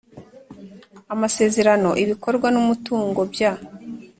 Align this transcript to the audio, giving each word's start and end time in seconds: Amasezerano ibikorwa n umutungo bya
Amasezerano 1.13 1.89
ibikorwa 2.03 2.47
n 2.51 2.55
umutungo 2.61 3.21
bya 3.31 3.51